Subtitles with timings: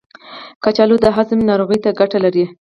[0.63, 2.45] کچالو د هاضمې ناروغیو ته ګټه لري.